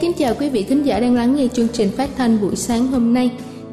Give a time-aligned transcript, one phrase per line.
[0.00, 2.86] Kính chào quý vị thính giả đang lắng nghe chương trình phát thanh buổi sáng
[2.86, 3.30] hôm nay.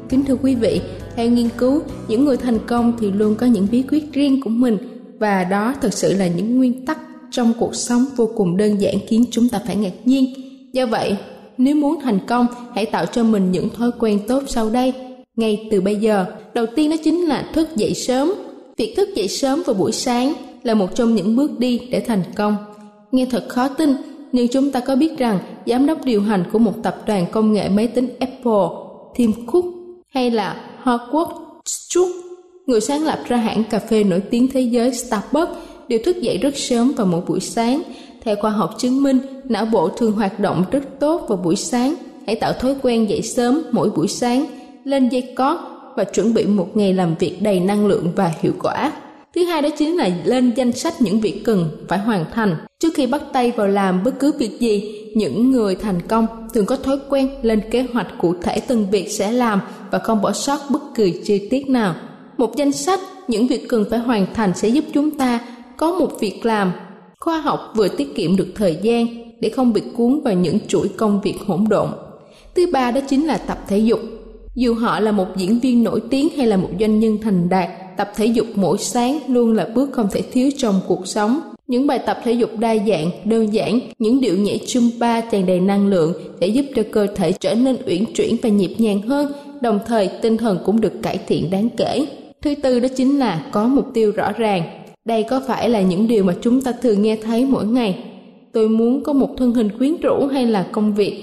[0.08, 0.80] Kính thưa quý vị,
[1.16, 4.50] theo nghiên cứu, những người thành công thì luôn có những bí quyết riêng của
[4.50, 4.78] mình
[5.18, 6.98] và đó thực sự là những nguyên tắc
[7.30, 10.34] trong cuộc sống vô cùng đơn giản khiến chúng ta phải ngạc nhiên.
[10.72, 11.16] Do vậy,
[11.58, 14.92] nếu muốn thành công, hãy tạo cho mình những thói quen tốt sau đây.
[15.36, 18.34] Ngay từ bây giờ, đầu tiên đó chính là thức dậy sớm.
[18.76, 22.22] Việc thức dậy sớm vào buổi sáng là một trong những bước đi để thành
[22.36, 22.56] công.
[23.12, 23.94] Nghe thật khó tin,
[24.32, 27.52] nhưng chúng ta có biết rằng giám đốc điều hành của một tập đoàn công
[27.52, 28.68] nghệ máy tính Apple,
[29.16, 29.64] Tim Cook
[30.08, 31.32] hay là Howard
[31.64, 32.12] Schultz,
[32.66, 35.52] người sáng lập ra hãng cà phê nổi tiếng thế giới Starbucks,
[35.88, 37.82] đều thức dậy rất sớm vào mỗi buổi sáng.
[38.20, 41.94] Theo khoa học chứng minh, não bộ thường hoạt động rất tốt vào buổi sáng.
[42.26, 44.46] Hãy tạo thói quen dậy sớm mỗi buổi sáng,
[44.84, 45.56] lên dây cót
[45.96, 48.92] và chuẩn bị một ngày làm việc đầy năng lượng và hiệu quả.
[49.34, 52.56] Thứ hai đó chính là lên danh sách những việc cần phải hoàn thành.
[52.80, 56.66] Trước khi bắt tay vào làm bất cứ việc gì, những người thành công thường
[56.66, 60.32] có thói quen lên kế hoạch cụ thể từng việc sẽ làm và không bỏ
[60.32, 61.94] sót bất kỳ chi tiết nào.
[62.36, 65.40] Một danh sách những việc cần phải hoàn thành sẽ giúp chúng ta
[65.76, 66.72] có một việc làm
[67.20, 69.06] khoa học vừa tiết kiệm được thời gian
[69.40, 71.88] để không bị cuốn vào những chuỗi công việc hỗn độn.
[72.54, 74.00] Thứ ba đó chính là tập thể dục.
[74.54, 77.68] Dù họ là một diễn viên nổi tiếng hay là một doanh nhân thành đạt,
[77.96, 81.40] tập thể dục mỗi sáng luôn là bước không thể thiếu trong cuộc sống.
[81.66, 85.60] Những bài tập thể dục đa dạng, đơn giản, những điệu nhảy Zumba tràn đầy
[85.60, 89.32] năng lượng để giúp cho cơ thể trở nên uyển chuyển và nhịp nhàng hơn,
[89.60, 92.06] đồng thời tinh thần cũng được cải thiện đáng kể.
[92.42, 94.62] Thứ tư đó chính là có mục tiêu rõ ràng.
[95.04, 98.04] Đây có phải là những điều mà chúng ta thường nghe thấy mỗi ngày.
[98.52, 101.14] Tôi muốn có một thân hình quyến rũ hay là công việc.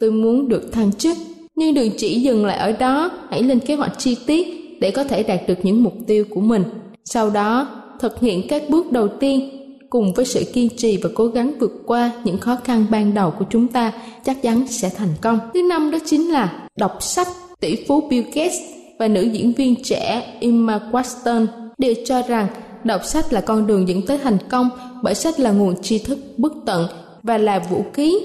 [0.00, 1.16] Tôi muốn được thăng chức.
[1.56, 4.48] Nhưng đừng chỉ dừng lại ở đó, hãy lên kế hoạch chi tiết
[4.80, 6.64] để có thể đạt được những mục tiêu của mình.
[7.04, 7.68] Sau đó,
[8.00, 9.50] thực hiện các bước đầu tiên
[9.90, 13.30] cùng với sự kiên trì và cố gắng vượt qua những khó khăn ban đầu
[13.38, 13.92] của chúng ta
[14.24, 15.38] chắc chắn sẽ thành công.
[15.54, 17.28] Thứ năm đó chính là đọc sách.
[17.60, 18.56] Tỷ phú Bill Gates
[18.98, 21.46] và nữ diễn viên trẻ Emma Watson
[21.78, 22.46] đều cho rằng
[22.84, 24.70] đọc sách là con đường dẫn tới thành công
[25.02, 26.86] bởi sách là nguồn tri thức bất tận
[27.22, 28.18] và là vũ khí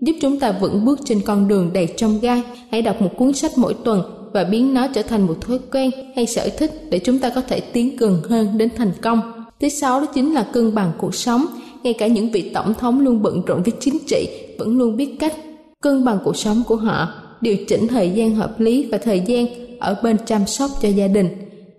[0.00, 2.42] giúp chúng ta vững bước trên con đường đầy trong gai.
[2.70, 5.90] Hãy đọc một cuốn sách mỗi tuần và biến nó trở thành một thói quen
[6.16, 9.20] hay sở thích để chúng ta có thể tiến gần hơn đến thành công.
[9.60, 11.46] Thứ sáu đó chính là cân bằng cuộc sống.
[11.82, 14.28] Ngay cả những vị tổng thống luôn bận rộn với chính trị
[14.58, 15.34] vẫn luôn biết cách
[15.80, 17.08] cân bằng cuộc sống của họ,
[17.40, 19.46] điều chỉnh thời gian hợp lý và thời gian
[19.78, 21.28] ở bên chăm sóc cho gia đình.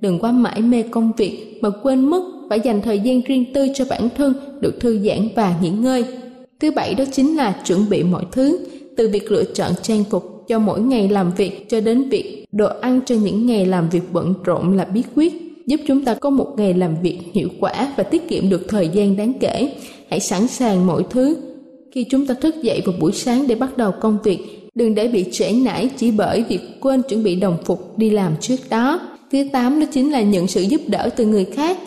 [0.01, 3.67] Đừng quá mãi mê công việc mà quên mất phải dành thời gian riêng tư
[3.75, 6.05] cho bản thân được thư giãn và nghỉ ngơi.
[6.59, 8.59] Thứ bảy đó chính là chuẩn bị mọi thứ,
[8.97, 12.67] từ việc lựa chọn trang phục cho mỗi ngày làm việc cho đến việc đồ
[12.81, 15.33] ăn cho những ngày làm việc bận rộn là bí quyết
[15.67, 18.89] giúp chúng ta có một ngày làm việc hiệu quả và tiết kiệm được thời
[18.93, 19.75] gian đáng kể.
[20.09, 21.37] Hãy sẵn sàng mọi thứ.
[21.91, 24.39] Khi chúng ta thức dậy vào buổi sáng để bắt đầu công việc,
[24.75, 28.33] đừng để bị trễ nải chỉ bởi việc quên chuẩn bị đồng phục đi làm
[28.41, 28.99] trước đó.
[29.31, 31.77] Thứ tám đó chính là nhận sự giúp đỡ từ người khác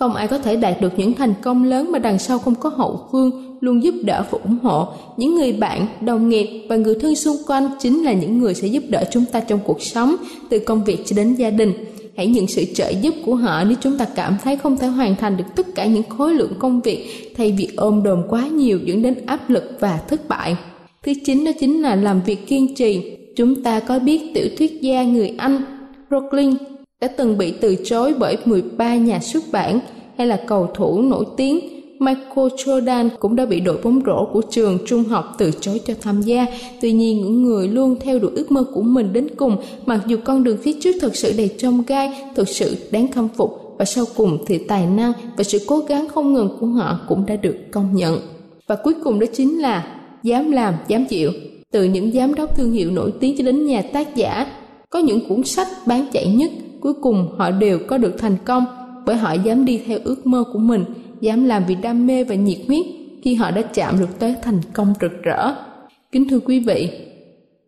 [0.00, 2.68] không ai có thể đạt được những thành công lớn mà đằng sau không có
[2.68, 4.88] hậu phương, luôn giúp đỡ và ủng hộ.
[5.16, 8.68] Những người bạn, đồng nghiệp và người thân xung quanh chính là những người sẽ
[8.68, 10.16] giúp đỡ chúng ta trong cuộc sống,
[10.48, 11.72] từ công việc cho đến gia đình.
[12.16, 15.16] Hãy nhận sự trợ giúp của họ nếu chúng ta cảm thấy không thể hoàn
[15.16, 18.78] thành được tất cả những khối lượng công việc, thay vì ôm đồm quá nhiều
[18.84, 20.56] dẫn đến áp lực và thất bại.
[21.02, 23.16] Thứ chín đó chính là làm việc kiên trì.
[23.36, 25.60] Chúng ta có biết tiểu thuyết gia người anh
[26.08, 26.54] Brooklyn
[27.00, 29.80] đã từng bị từ chối bởi 13 nhà xuất bản
[30.18, 31.60] hay là cầu thủ nổi tiếng
[32.00, 35.94] Michael Jordan cũng đã bị đội bóng rổ của trường trung học từ chối cho
[36.00, 36.46] tham gia.
[36.80, 39.56] Tuy nhiên, những người luôn theo đuổi ước mơ của mình đến cùng,
[39.86, 43.28] mặc dù con đường phía trước thật sự đầy trông gai, thực sự đáng khâm
[43.28, 47.00] phục và sau cùng thì tài năng và sự cố gắng không ngừng của họ
[47.08, 48.20] cũng đã được công nhận.
[48.66, 51.32] Và cuối cùng đó chính là dám làm, dám chịu.
[51.70, 54.46] Từ những giám đốc thương hiệu nổi tiếng cho đến nhà tác giả,
[54.90, 56.50] có những cuốn sách bán chạy nhất,
[56.80, 58.64] cuối cùng họ đều có được thành công
[59.06, 60.84] bởi họ dám đi theo ước mơ của mình
[61.20, 62.86] dám làm vì đam mê và nhiệt huyết
[63.22, 65.54] khi họ đã chạm được tới thành công rực rỡ.
[66.12, 66.90] Kính thưa quý vị,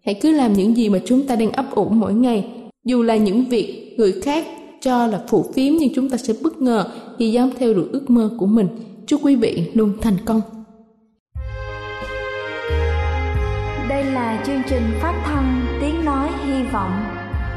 [0.04, 2.48] hãy cứ làm những gì mà chúng ta đang ấp ủ mỗi ngày,
[2.84, 4.46] dù là những việc người khác
[4.80, 6.84] cho là phụ phím nhưng chúng ta sẽ bất ngờ
[7.18, 8.68] khi dám theo đuổi ước mơ của mình.
[9.06, 10.40] Chúc quý vị luôn thành công.
[13.88, 17.21] Đây là chương trình phát thanh Tiếng Nói Hy Vọng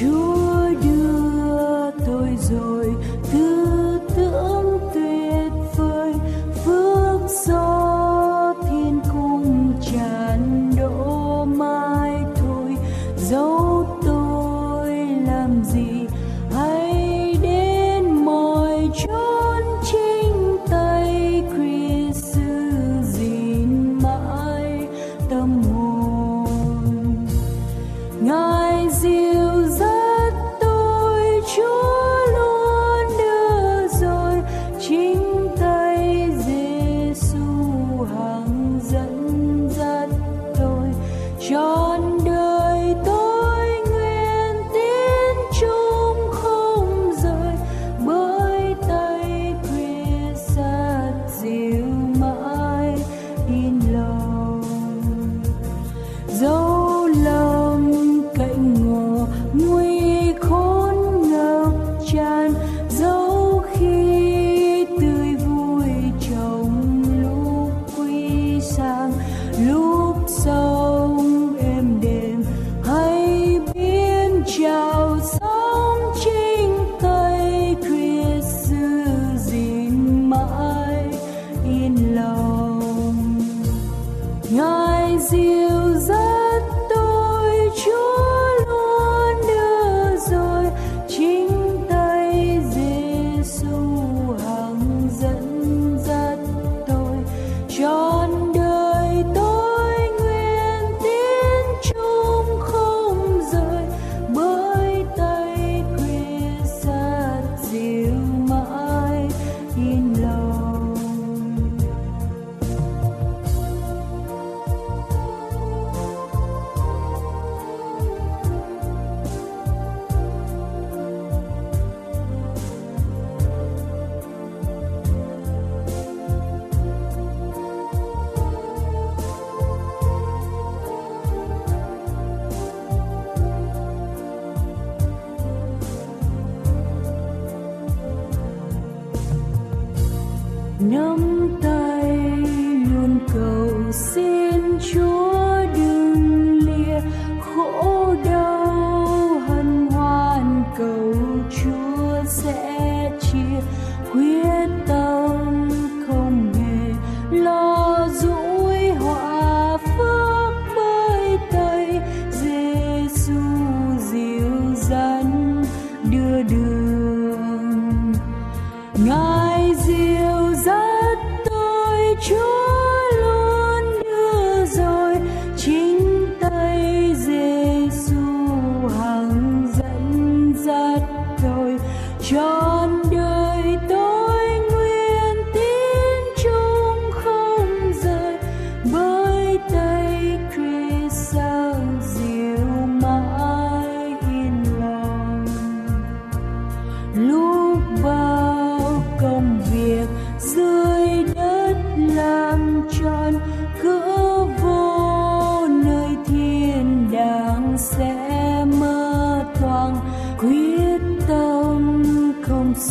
[0.00, 2.94] Chúa đưa tôi rồi.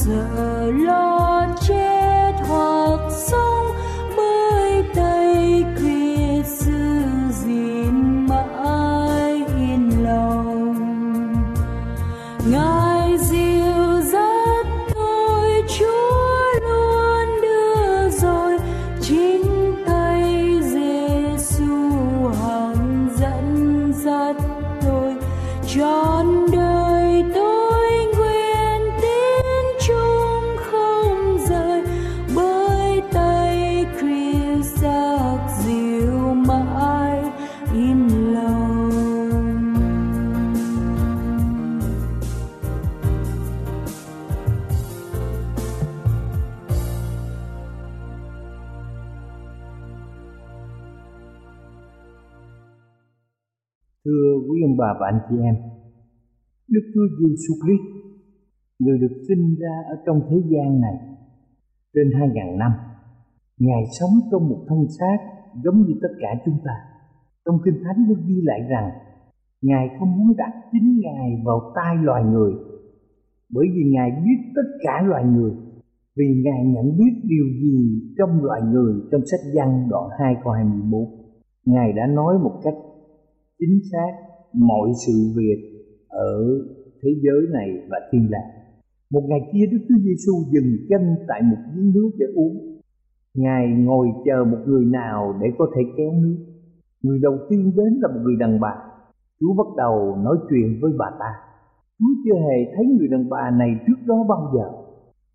[0.10, 0.49] deserve.
[54.06, 55.56] Thưa quý ông bà và anh chị em,
[56.68, 57.88] Đức Chúa Giêsu Christ,
[58.80, 60.98] người được sinh ra ở trong thế gian này
[61.94, 62.72] trên hai ngàn năm,
[63.58, 65.18] Ngài sống trong một thân xác
[65.64, 66.74] giống như tất cả chúng ta.
[67.46, 68.90] Trong Kinh Thánh có ghi lại rằng
[69.62, 72.54] Ngài không muốn đặt chính Ngài vào tay loài người
[73.54, 75.52] bởi vì Ngài biết tất cả loài người
[76.18, 80.54] vì Ngài nhận biết điều gì trong loài người trong sách văn đoạn 2 câu
[80.54, 81.04] 24.
[81.66, 82.74] Ngài đã nói một cách
[83.60, 84.12] chính xác
[84.54, 85.60] mọi sự việc
[86.08, 86.36] ở
[87.02, 88.50] thế giới này và thiên đàng.
[89.12, 92.82] Một ngày kia Đức Chúa Giêsu dừng chân tại một giếng nước để uống.
[93.36, 96.38] Ngài ngồi chờ một người nào để có thể kéo nước.
[97.04, 98.74] Người đầu tiên đến là một người đàn bà.
[99.40, 101.32] Chúa bắt đầu nói chuyện với bà ta.
[102.00, 104.68] Chúa chưa hề thấy người đàn bà này trước đó bao giờ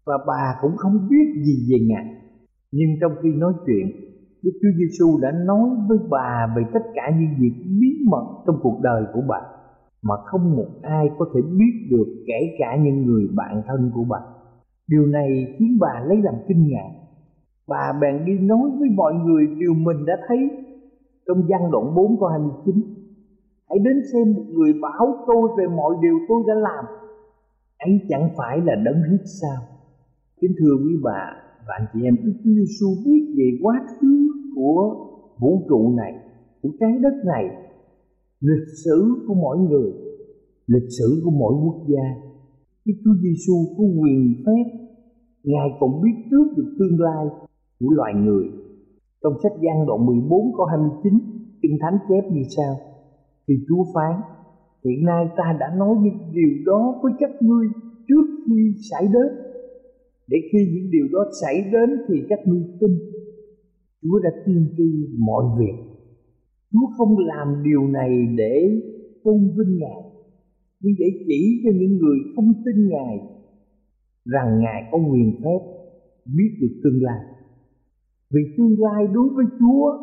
[0.06, 2.06] và bà cũng không biết gì về Ngài.
[2.72, 3.86] Nhưng trong khi nói chuyện,
[4.44, 8.56] Đức Chúa Giêsu đã nói với bà về tất cả những việc bí mật trong
[8.62, 9.40] cuộc đời của bà,
[10.02, 14.04] mà không một ai có thể biết được kể cả những người bạn thân của
[14.10, 14.18] bà.
[14.88, 16.90] Điều này khiến bà lấy làm kinh ngạc.
[17.68, 20.38] Bà bèn đi nói với mọi người điều mình đã thấy
[21.26, 22.74] trong văn đoạn 4 câu 29.
[23.68, 26.84] Hãy đến xem một người báo tôi về mọi điều tôi đã làm.
[27.78, 29.62] Ấy chẳng phải là đấng hít sao?
[30.40, 34.28] Kính thưa quý bà và anh chị em, Đức Chúa Giêsu biết về quá khứ
[34.54, 35.06] của
[35.40, 36.12] vũ trụ này,
[36.62, 37.44] của trái đất này,
[38.40, 39.92] lịch sử của mỗi người,
[40.66, 42.06] lịch sử của mỗi quốc gia.
[42.84, 44.84] Đức Chúa Giêsu có quyền phép,
[45.44, 47.26] Ngài còn biết trước được tương lai
[47.80, 48.44] của loài người.
[49.22, 51.12] Trong sách Giăng đoạn 14 câu 29,
[51.62, 52.74] Kinh Thánh chép như sau:
[53.48, 54.20] Thì Chúa phán,
[54.84, 57.66] hiện nay ta đã nói những điều đó với các ngươi
[58.08, 59.53] trước khi xảy đến
[60.28, 62.90] để khi những điều đó xảy đến thì các ngươi tin.
[64.02, 65.76] Chúa đã tiên tri mọi việc.
[66.72, 68.80] Chúa không làm điều này để
[69.24, 70.02] tôn vinh Ngài,
[70.80, 73.18] Nhưng để chỉ cho những người không tin Ngài
[74.24, 75.58] Rằng Ngài có quyền phép
[76.36, 77.20] biết được tương lai.
[78.30, 79.98] Vì tương lai đối với Chúa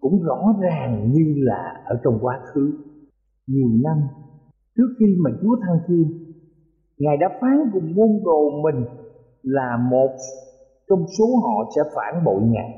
[0.00, 2.72] cũng rõ ràng như là ở trong quá khứ.
[3.46, 3.96] Nhiều năm
[4.76, 6.34] trước khi mà Chúa thăng thiên,
[6.98, 8.84] Ngài đã phán cùng môn đồ mình
[9.44, 10.10] là một
[10.88, 12.70] trong số họ sẽ phản bội Ngài.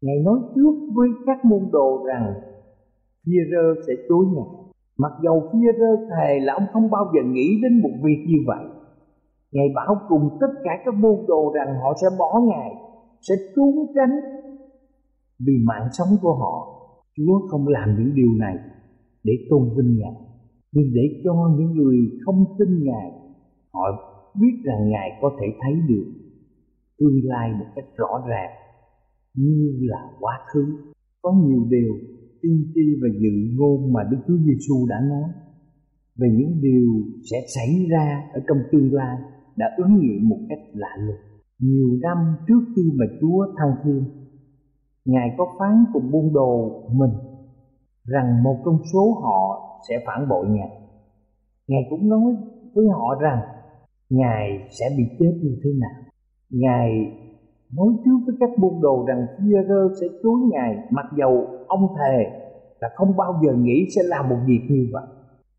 [0.00, 2.34] Ngài nói trước với các môn đồ rằng
[3.26, 4.72] Phi-rơ sẽ chối Ngài.
[4.98, 8.64] Mặc dầu Phi-rơ thề là ông không bao giờ nghĩ đến một việc như vậy.
[9.52, 12.70] Ngài bảo cùng tất cả các môn đồ rằng họ sẽ bỏ Ngài,
[13.28, 14.20] sẽ trốn tránh
[15.46, 16.76] vì mạng sống của họ.
[17.16, 18.56] Chúa không làm những điều này
[19.24, 20.14] để tôn vinh Ngài,
[20.72, 23.12] nhưng để cho những người không tin Ngài
[23.72, 26.12] họ biết rằng Ngài có thể thấy được
[26.98, 28.50] tương lai một cách rõ ràng
[29.34, 30.64] như là quá khứ.
[31.22, 31.94] Có nhiều điều
[32.42, 35.30] tiên tri và dự ngôn mà Đức Chúa Giêsu đã nói
[36.16, 36.90] về những điều
[37.30, 39.16] sẽ xảy ra ở trong tương lai
[39.56, 41.16] đã ứng nghiệm một cách lạ lùng.
[41.58, 42.16] Nhiều năm
[42.48, 44.04] trước khi mà Chúa thăng thiên,
[45.04, 47.10] Ngài có phán cùng buôn đồ mình
[48.04, 50.80] rằng một trong số họ sẽ phản bội Ngài.
[51.68, 52.36] Ngài cũng nói
[52.74, 53.38] với họ rằng
[54.10, 56.02] Ngài sẽ bị chết như thế nào.
[56.50, 56.90] Ngài
[57.76, 62.24] nói trước với các môn đồ rằng Phi-rơ sẽ chối Ngài mặc dầu ông thề
[62.80, 65.06] là không bao giờ nghĩ sẽ làm một việc như vậy.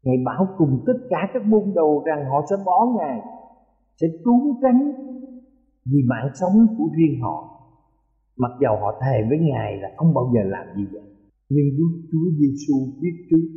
[0.03, 3.19] Ngài bảo cùng tất cả các môn đồ rằng họ sẽ bỏ Ngài,
[4.01, 4.91] sẽ trốn tránh
[5.85, 7.47] vì mạng sống của riêng họ.
[8.37, 11.03] Mặc dầu họ thề với Ngài là không bao giờ làm như vậy.
[11.49, 13.47] Nhưng Đức Chúa Giêsu biết trước.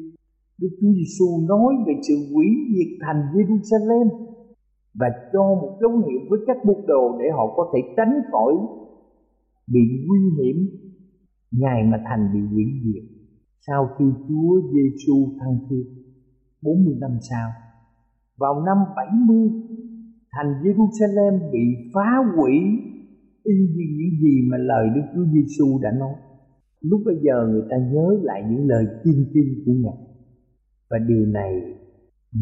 [0.60, 4.33] Đức Chúa Giêsu nói về sự hủy diệt thành Jerusalem
[4.94, 8.54] và cho một dấu hiệu với các môn đồ để họ có thể tránh khỏi
[9.72, 10.68] bị nguy hiểm.
[11.52, 13.14] Ngày mà thành bị hủy diệt
[13.66, 15.86] sau khi Chúa Giêsu thăng thiên
[16.62, 17.50] 40 năm sau.
[18.38, 19.50] Vào năm 70
[20.32, 22.52] thành Jerusalem bị phá hủy
[23.42, 26.14] y như những gì mà lời Đức Chúa Giêsu đã nói.
[26.80, 30.06] Lúc bây giờ người ta nhớ lại những lời tiên tri của Ngài.
[30.90, 31.52] Và điều này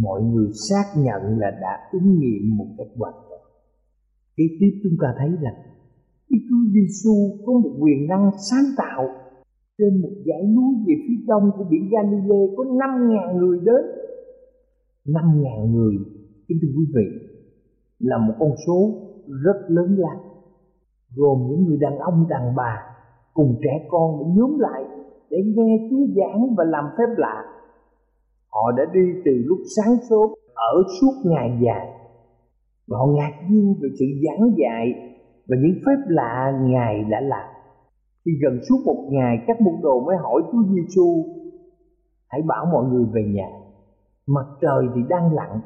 [0.01, 3.41] mọi người xác nhận là đã ứng nghiệm một cách hoàn toàn.
[4.37, 5.55] Kế tiếp chúng ta thấy rằng
[6.31, 7.15] Đức Chúa Giêsu
[7.47, 9.09] có một quyền năng sáng tạo
[9.79, 13.85] trên một dãy núi về phía đông của biển Galilee có năm ngàn người đến.
[15.07, 15.95] năm ngàn người,
[16.49, 17.29] kính thưa quý vị,
[17.99, 18.95] là một con số
[19.45, 20.21] rất lớn lao
[21.17, 22.77] gồm những người đàn ông đàn bà
[23.35, 24.85] cùng trẻ con để nhóm lại
[25.31, 27.45] để nghe Chúa giảng và làm phép lạ
[28.53, 31.89] họ đã đi từ lúc sáng sớm ở suốt ngày dài.
[32.89, 34.93] Và họ ngạc nhiên về sự giảng dạy
[35.49, 37.49] và những phép lạ ngài đã làm.
[38.25, 41.25] Khi gần suốt một ngày, các môn đồ mới hỏi Chúa Giêsu
[42.29, 43.49] hãy bảo mọi người về nhà.
[44.27, 45.61] Mặt trời thì đang lặn,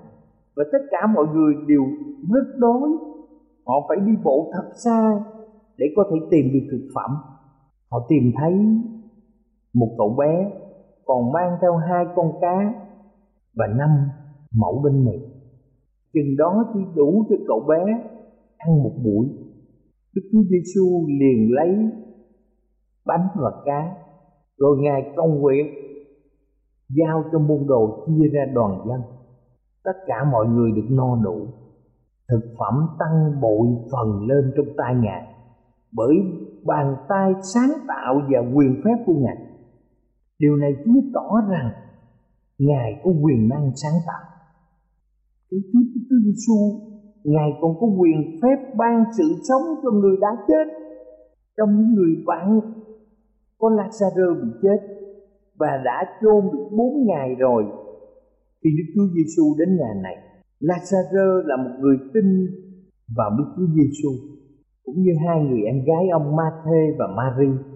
[0.57, 1.83] và tất cả mọi người đều
[2.33, 2.91] rất đói.
[3.67, 5.21] Họ phải đi bộ thật xa
[5.79, 7.11] để có thể tìm được thực phẩm.
[7.91, 8.55] Họ tìm thấy
[9.75, 10.51] một cậu bé
[11.07, 12.75] còn mang theo hai con cá
[13.55, 13.91] và năm
[14.55, 15.19] mẫu bánh mì.
[16.13, 17.85] Chừng đó chỉ đủ cho cậu bé
[18.59, 19.27] ăn một buổi.
[20.15, 21.91] Đức chúa giêsu liền lấy
[23.07, 23.95] bánh và cá,
[24.59, 25.67] rồi ngài cầu nguyện
[26.89, 29.01] giao cho môn đồ chia ra đoàn dân.
[29.85, 31.47] Tất cả mọi người được no đủ.
[32.29, 35.27] Thực phẩm tăng bội phần lên trong tay ngài,
[35.93, 36.17] bởi
[36.65, 39.46] bàn tay sáng tạo và quyền phép của ngài
[40.39, 41.71] điều này chứng tỏ rằng
[42.59, 44.25] ngài có quyền năng sáng tạo.
[45.51, 46.81] Cái Chúa Chúa Giêsu
[47.25, 50.67] ngài còn có quyền phép ban sự sống cho người đã chết.
[51.57, 52.61] Trong những người bạn
[53.59, 54.79] có Lazarus bị chết
[55.59, 57.65] và đã chôn được bốn ngày rồi,
[58.65, 60.17] khi Đức Chúa Giêsu đến nhà này
[60.61, 62.47] Lazarus là một người tin
[63.17, 64.11] vào Đức Chúa Giêsu
[64.85, 67.76] cũng như hai người em gái ông Ma-thê và Marie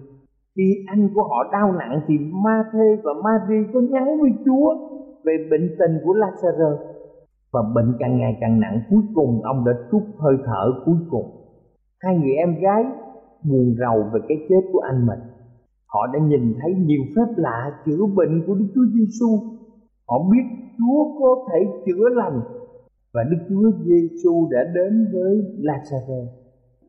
[0.55, 4.75] khi anh của họ đau nặng thì Ma-thê và Mary có nhắn với Chúa
[5.25, 6.77] về bệnh tình của Lazarus
[7.53, 11.25] và bệnh càng ngày càng nặng, cuối cùng ông đã trút hơi thở cuối cùng.
[11.99, 12.83] Hai người em gái
[13.49, 15.19] buồn rầu về cái chết của anh mình.
[15.87, 19.29] Họ đã nhìn thấy nhiều phép lạ chữa bệnh của Đức Chúa Giêsu.
[20.07, 20.43] Họ biết
[20.77, 22.41] Chúa có thể chữa lành
[23.13, 26.25] và Đức Chúa Giêsu đã đến với Lazarus.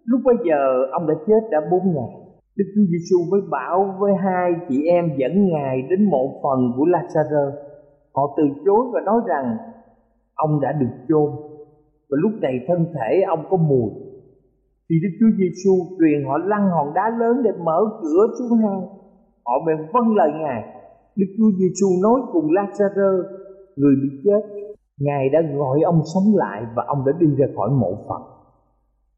[0.05, 2.22] Lúc bây giờ, ông đã chết đã bốn ngày.
[2.57, 6.85] Đức Chúa Giêsu mới bảo với hai chị em dẫn ngài đến mộ phần của
[6.85, 7.51] Lazaro.
[8.15, 9.57] Họ từ chối và nói rằng
[10.35, 11.31] ông đã được chôn
[12.11, 13.91] và lúc này thân thể ông có mùi.
[14.89, 18.83] Thì Đức Chúa Giêsu truyền họ lăn hòn đá lớn để mở cửa xuống hang.
[19.45, 20.63] Họ bèn vâng lời ngài.
[21.17, 23.23] Đức Chúa Giêsu nói cùng Lazaro,
[23.77, 24.63] người bị chết
[25.01, 28.23] Ngài đã gọi ông sống lại và ông đã đi ra khỏi mộ phần.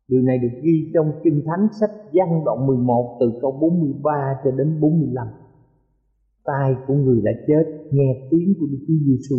[0.09, 4.51] Điều này được ghi trong Kinh Thánh sách Giăng đoạn 11 từ câu 43 cho
[4.51, 5.27] đến 45.
[6.45, 9.37] Tai của người đã chết, nghe tiếng của Đức Chúa Giêsu.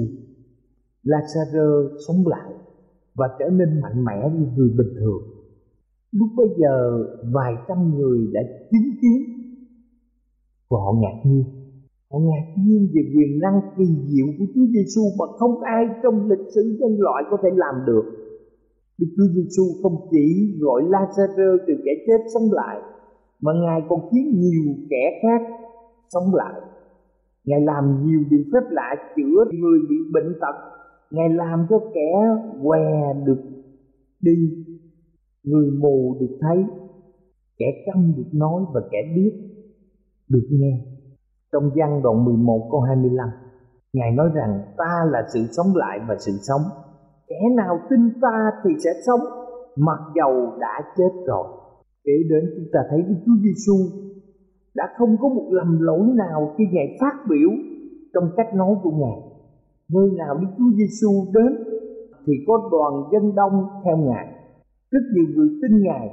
[1.03, 2.53] Lazarus sống lại
[3.15, 5.23] và trở nên mạnh mẽ như người bình thường.
[6.11, 9.35] Lúc bây giờ, vài trăm người đã chứng kiến
[10.69, 11.43] và họ ngạc nhiên
[12.11, 16.29] Họ ngạc nhiên về quyền năng kỳ diệu của Chúa Giêsu mà không ai trong
[16.29, 18.24] lịch sử nhân loại có thể làm được.
[18.97, 22.77] Đức Chúa Giêsu không chỉ gọi Lazarus từ kẻ chết sống lại,
[23.41, 25.41] mà Ngài còn khiến nhiều kẻ khác
[26.09, 26.61] sống lại.
[27.45, 30.55] Ngài làm nhiều điều phép lạ chữa người bị bệnh tật.
[31.11, 32.11] Ngài làm cho kẻ
[32.63, 33.41] què được
[34.21, 34.65] đi,
[35.43, 36.65] người mù được thấy,
[37.57, 39.33] kẻ câm được nói và kẻ điếc
[40.29, 40.85] được nghe
[41.51, 43.29] trong văn đoạn 11 câu 25
[43.93, 46.61] Ngài nói rằng ta là sự sống lại và sự sống
[47.27, 49.19] Kẻ nào tin ta thì sẽ sống.
[49.75, 51.47] Mặc dầu đã chết rồi.
[52.03, 53.75] Kể đến chúng ta thấy Đức Chúa Giêsu
[54.75, 57.49] đã không có một lầm lỗi nào khi Ngài phát biểu
[58.13, 59.19] trong cách nói của Ngài.
[59.93, 61.57] Nơi nào Đức Chúa Giêsu đến
[62.25, 64.27] thì có đoàn dân đông theo Ngài.
[64.91, 66.09] Rất nhiều người tin Ngài,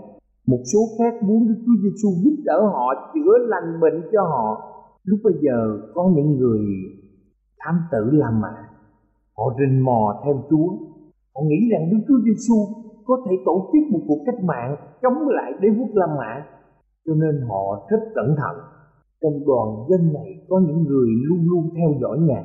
[0.47, 4.69] một số khác muốn Đức Chúa Giêsu giúp đỡ họ chữa lành bệnh cho họ.
[5.05, 6.61] Lúc bây giờ có những người
[7.59, 8.55] thám tử La Mã.
[9.37, 10.69] Họ rình mò theo Chúa
[11.35, 12.57] họ nghĩ rằng Đức Chúa Giêsu
[13.05, 16.33] có thể tổ chức một cuộc cách mạng chống lại đế quốc La Mã.
[17.07, 18.57] Cho nên họ rất cẩn thận.
[19.23, 22.45] Trong đoàn dân này có những người luôn luôn theo dõi Ngài.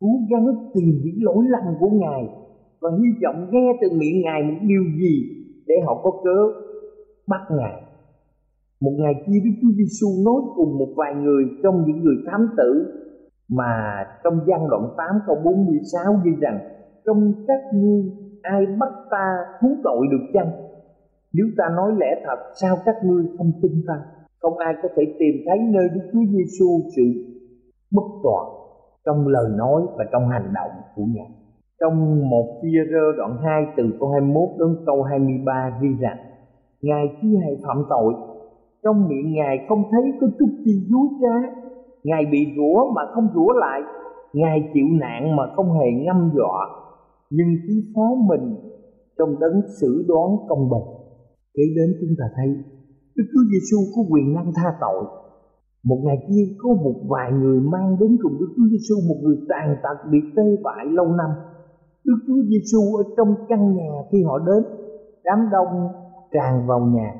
[0.00, 2.22] Cố gắng tìm những lỗi lầm của Ngài
[2.80, 5.14] và hy vọng nghe từ miệng Ngài một điều gì
[5.66, 6.38] để họ có cớ
[7.28, 7.82] bắt Ngài.
[8.80, 12.48] Một ngày kia Đức Chúa Giêsu nói cùng một vài người trong những người thám
[12.56, 12.70] tử
[13.48, 16.58] mà trong gian đoạn 8 câu 46 ghi rằng
[17.08, 18.02] trong các ngươi
[18.42, 19.26] ai bắt ta
[19.60, 20.50] thú tội được chăng?
[21.32, 23.94] Nếu ta nói lẽ thật, sao các ngươi không tin ta?
[24.40, 26.66] Không ai có thể tìm thấy nơi Đức Chúa Giêsu
[26.96, 27.02] sự
[27.92, 28.46] bất toàn
[29.06, 31.30] trong lời nói và trong hành động của Ngài.
[31.80, 36.18] Trong một phi rơ đoạn 2 từ câu 21 đến câu 23 ghi rằng,
[36.82, 38.14] Ngài chưa hề phạm tội
[38.84, 41.58] trong miệng ngài không thấy có chút chi dối trá
[42.04, 43.80] ngài bị rủa mà không rủa lại
[44.32, 46.87] ngài chịu nạn mà không hề ngâm dọa
[47.30, 48.54] nhưng cứ phó mình
[49.18, 50.88] trong đấng xử đoán công bình.
[51.54, 52.48] Kể đến chúng ta thấy,
[53.16, 55.04] Đức Chúa Giêsu có quyền năng tha tội.
[55.84, 59.36] Một ngày kia có một vài người mang đến cùng Đức Chúa Giêsu một người
[59.48, 61.30] tàn tật bị tê bại lâu năm.
[62.04, 64.62] Đức Chúa Giêsu ở trong căn nhà khi họ đến,
[65.24, 65.88] đám đông
[66.32, 67.14] tràn vào nhà.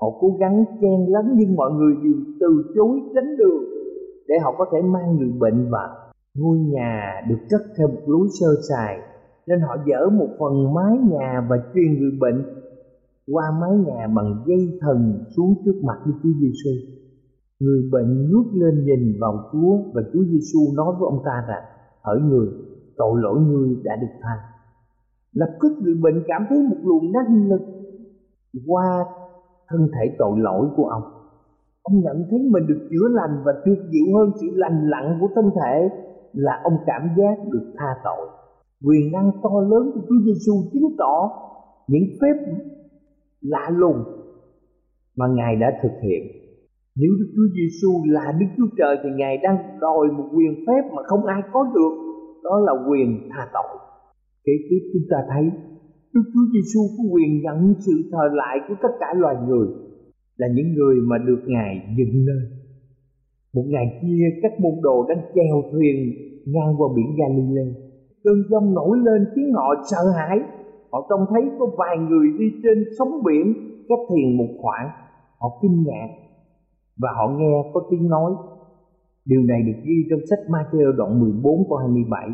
[0.00, 3.64] Họ cố gắng chen lấn nhưng mọi người đều từ chối tránh đường
[4.28, 5.88] để họ có thể mang người bệnh vào
[6.34, 8.98] ngôi nhà được cất theo một lối sơ sài
[9.46, 12.44] nên họ dỡ một phần mái nhà và truyền người bệnh
[13.32, 16.70] qua mái nhà bằng dây thần xuống trước mặt Đức Chúa Giêsu.
[17.60, 21.64] Người bệnh ngước lên nhìn vào Chúa và Chúa Giêsu nói với ông ta rằng:
[22.02, 22.48] "Hỡi người,
[22.96, 24.36] tội lỗi ngươi đã được tha."
[25.32, 27.62] Lập tức người bệnh cảm thấy một luồng năng lực
[28.66, 29.04] qua
[29.68, 31.02] thân thể tội lỗi của ông.
[31.82, 35.28] Ông nhận thấy mình được chữa lành và tuyệt diệu hơn sự lành lặn của
[35.34, 35.88] thân thể
[36.32, 38.28] là ông cảm giác được tha tội.
[38.84, 41.30] Quyền năng to lớn của Chúa Giêsu chứng tỏ
[41.88, 42.36] những phép
[43.40, 43.98] lạ lùng
[45.16, 46.22] mà Ngài đã thực hiện.
[46.96, 50.82] Nếu Đức Chúa Giêsu là Đức Chúa Trời thì Ngài đang đòi một quyền phép
[50.94, 51.94] mà không ai có được,
[52.44, 53.78] đó là quyền tha tội.
[54.44, 55.44] Kế tiếp chúng ta thấy
[56.14, 59.66] Đức Chúa Giêsu có quyền nhận sự thờ lại của tất cả loài người
[60.36, 62.42] là những người mà được Ngài dựng nên.
[63.54, 65.96] Một ngày kia các môn đồ đang chèo thuyền
[66.46, 67.91] ngang qua biển Galilee.
[68.24, 70.38] Cơn giông nổi lên khiến họ sợ hãi.
[70.92, 73.54] Họ trông thấy có vài người đi trên sóng biển,
[73.88, 74.88] cách thiền một khoảng.
[75.38, 76.08] Họ kinh ngạc
[77.02, 78.32] và họ nghe có tiếng nói.
[79.24, 82.28] Điều này được ghi trong sách Matthew đoạn 14 câu 27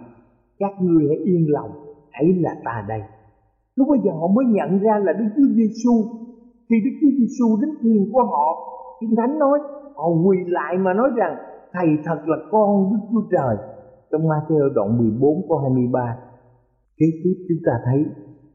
[0.59, 1.71] các ngươi hãy yên lòng,
[2.13, 3.01] ấy là ta đây.
[3.77, 5.93] Lúc bây giờ họ mới nhận ra là Đức Chúa Giêsu
[6.69, 8.47] khi Đức Chúa Giêsu đến thuyền của họ,
[9.01, 9.59] Kinh Thánh nói,
[9.95, 11.37] họ quỳ lại mà nói rằng,
[11.73, 13.57] thầy thật là con Đức Chúa Trời
[14.13, 16.17] trong Matthew đoạn 14 câu 23
[16.99, 18.01] kế tiếp chúng ta thấy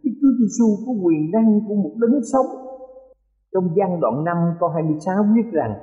[0.03, 2.45] Đức Chúa Giêsu có quyền năng của một đấng sống.
[3.53, 5.73] Trong gian đoạn 5 câu 26 viết rằng,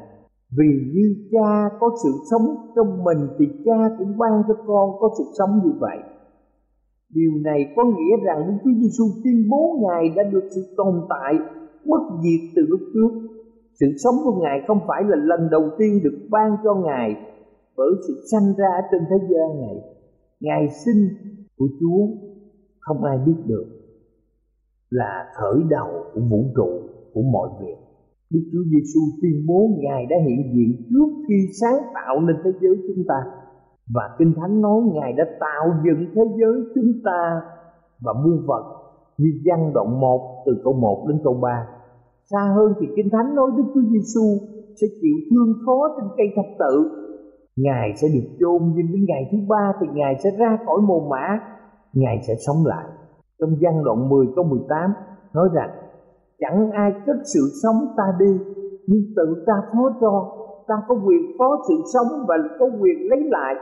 [0.58, 5.10] Vì như cha có sự sống trong mình thì cha cũng ban cho con có
[5.18, 5.98] sự sống như vậy.
[7.14, 10.94] Điều này có nghĩa rằng Đức Chúa Giêsu tuyên bố Ngài đã được sự tồn
[11.08, 11.34] tại,
[11.86, 13.12] bất diệt từ lúc trước.
[13.80, 17.29] Sự sống của Ngài không phải là lần đầu tiên được ban cho Ngài
[17.80, 19.76] bởi sự sanh ra trên thế gian này.
[20.40, 21.02] ngày sinh
[21.58, 22.00] của Chúa
[22.80, 23.66] không ai biết được,
[24.90, 26.70] là khởi đầu của vũ trụ,
[27.14, 27.76] của mọi việc
[28.32, 32.50] Đức Chúa Giêsu tuyên bố Ngài đã hiện diện trước khi sáng tạo nên thế
[32.60, 33.18] giới chúng ta
[33.94, 37.40] và Kinh Thánh nói Ngài đã tạo dựng thế giới chúng ta
[38.00, 38.64] và muôn vật
[39.18, 41.66] như văn đoạn 1 từ câu 1 đến câu 3
[42.30, 44.26] xa hơn thì Kinh Thánh nói Đức Chúa Giêsu
[44.80, 46.90] sẽ chịu thương khó trên cây thập tự
[47.64, 51.08] Ngài sẽ được chôn nhưng đến ngày thứ ba thì Ngài sẽ ra khỏi mồ
[51.10, 51.38] mã
[51.92, 52.84] Ngài sẽ sống lại.
[53.40, 54.90] Trong văn đoạn 10 câu 18
[55.34, 55.70] nói rằng,
[56.38, 58.38] chẳng ai cất sự sống ta đi,
[58.86, 60.36] nhưng tự ta phó cho.
[60.68, 63.54] Ta có quyền phó sự sống và có quyền lấy lại.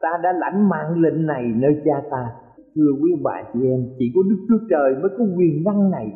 [0.00, 2.32] Ta đã lãnh mạng lệnh này nơi cha ta.
[2.74, 6.06] Thưa quý bà chị em, chỉ có đức chúa trời mới có quyền năng này.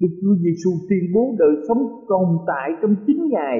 [0.00, 3.56] Đức chúa giêsu tuyên bố đời sống tồn tại trong chính ngài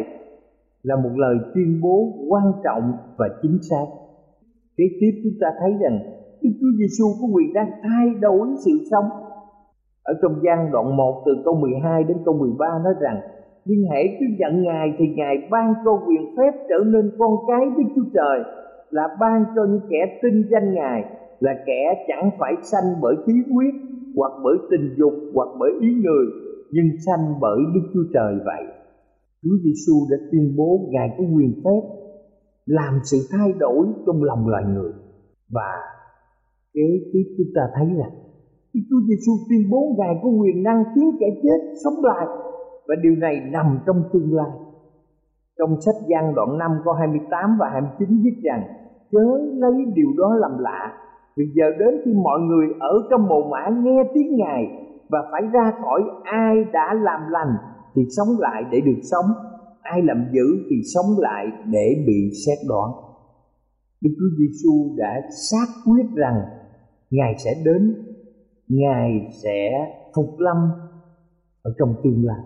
[0.83, 3.87] là một lời tuyên bố quan trọng và chính xác
[4.77, 5.99] kế tiếp chúng ta thấy rằng
[6.43, 9.09] Đức Chúa Giêsu có quyền đang thay đổi sự sống.
[10.03, 13.21] Ở trong gian đoạn 1 từ câu 12 đến câu 13 nói rằng,
[13.65, 17.67] Nhưng hãy cứ nhận Ngài thì Ngài ban cho quyền phép trở nên con cái
[17.77, 18.39] Đức Chúa Trời,
[18.91, 21.05] Là ban cho những kẻ tin danh Ngài,
[21.41, 23.75] Là kẻ chẳng phải sanh bởi khí huyết,
[24.17, 26.27] Hoặc bởi tình dục, hoặc bởi ý người,
[26.71, 28.82] Nhưng sanh bởi Đức Chúa Trời vậy
[29.43, 31.83] Chúa Giêsu đã tuyên bố Ngài có quyền phép
[32.67, 34.93] làm sự thay đổi trong lòng loài người
[35.51, 35.71] và
[36.75, 38.09] Kế tiếp chúng ta thấy là
[38.75, 42.27] Đức Chúa Giêsu tuyên bố Ngài có quyền năng khiến kẻ chết sống lại
[42.89, 44.51] và điều này nằm trong tương lai.
[45.59, 48.63] Trong sách Giăng đoạn 5 câu 28 và 29 viết rằng,
[49.13, 49.25] chớ
[49.55, 50.93] lấy điều đó làm lạ,
[51.37, 54.65] vì giờ đến khi mọi người ở trong mồ mã nghe tiếng Ngài
[55.11, 57.57] và phải ra khỏi ai đã làm lành
[57.95, 59.27] thì sống lại để được sống.
[59.83, 62.91] Ai làm dữ thì sống lại để bị xét đoán.
[64.01, 66.35] Đức Chúa Giêsu đã xác quyết rằng
[67.11, 67.95] Ngài sẽ đến,
[68.69, 69.11] Ngài
[69.43, 69.71] sẽ
[70.17, 70.57] phục lâm
[71.63, 72.41] ở trong tương lai.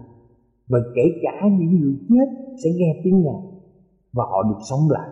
[0.69, 3.43] Và kể cả những người chết sẽ nghe tiếng Ngài
[4.13, 5.11] và họ được sống lại.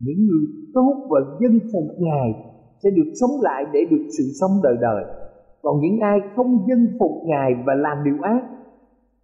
[0.00, 2.32] Những người tốt và dân phục Ngài
[2.82, 5.04] sẽ được sống lại để được sự sống đời đời.
[5.62, 8.57] Còn những ai không dân phục Ngài và làm điều ác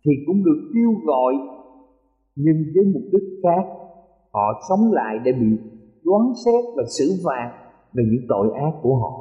[0.05, 1.35] thì cũng được kêu gọi,
[2.37, 3.65] nhưng với mục đích khác,
[4.33, 5.51] họ sống lại để bị
[6.05, 7.49] đoán xét và xử phạt
[7.95, 9.13] về những tội ác của họ.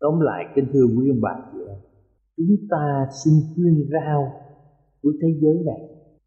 [0.00, 1.78] Tóm lại, kính thưa quý ông bà chị em,
[2.36, 4.22] chúng ta xin tuyên rao
[5.02, 5.80] của thế giới này.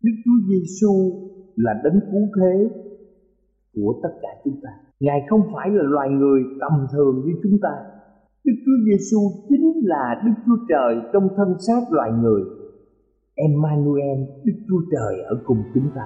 [0.04, 0.93] Đức chúa giêsu
[1.56, 2.69] là đấng cứu thế
[3.75, 4.69] của tất cả chúng ta.
[4.99, 7.73] Ngài không phải là loài người tầm thường như chúng ta.
[8.45, 12.41] Đức chúa giêsu chính là đức chúa trời trong thân xác loài người
[13.47, 16.02] emmanuel đức chúa trời ở cùng chúng ta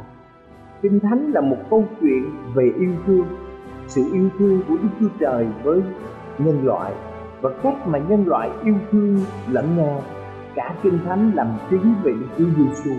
[0.84, 3.26] Kinh Thánh là một câu chuyện về yêu thương,
[3.88, 5.82] sự yêu thương của Đức Chúa Trời với
[6.38, 6.94] nhân loại
[7.42, 9.18] và cách mà nhân loại yêu thương
[9.50, 10.02] lẫn nhau.
[10.56, 12.92] Cả Kinh Thánh làm chứng về Đức Chúa Giêsu.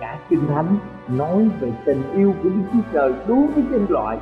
[0.00, 0.76] Cả Kinh Thánh
[1.08, 4.18] nói về tình yêu của Đức Chúa Trời đối với nhân loại,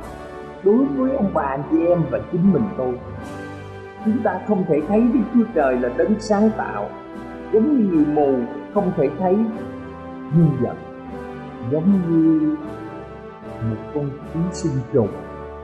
[0.63, 2.99] đối với ông bà anh chị em và chính mình tôi.
[4.05, 6.89] Chúng ta không thể thấy Đức Chúa Trời là đấng sáng tạo,
[7.53, 8.35] giống như người mù
[8.75, 9.35] không thể thấy
[10.35, 10.75] nhân vật
[11.71, 12.55] giống như
[13.69, 15.07] một con ký sinh trùng,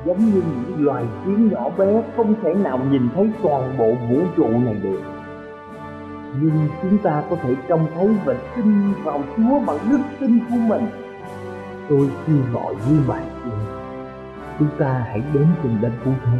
[0.05, 4.21] giống như những loài kiến nhỏ bé không thể nào nhìn thấy toàn bộ vũ
[4.37, 5.01] trụ này được.
[6.41, 10.55] Nhưng chúng ta có thể trông thấy và tin vào Chúa bằng đức tin của
[10.67, 10.85] mình.
[11.89, 13.23] Tôi kêu gọi như bạn
[14.59, 16.37] chúng ta hãy đến cùng đấng cứu thế.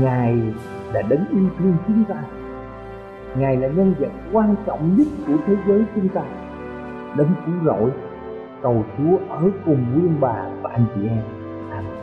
[0.00, 0.38] Ngài
[0.92, 2.22] đã đấng yêu thương chúng ta
[3.38, 6.22] ngài là nhân vật quan trọng nhất của thế giới chúng ta
[7.16, 7.90] đấng cứu rỗi,
[8.62, 11.22] cầu Chúa ở cùng quý bà và anh chị em.
[11.70, 12.02] Amen.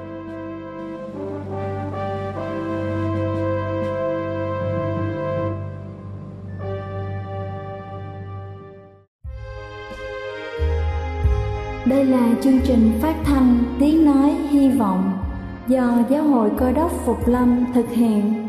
[11.86, 15.12] Đây là chương trình phát thanh Tiếng Nói Hy Vọng
[15.68, 18.49] do Giáo hội Cơ đốc Phục Lâm thực hiện.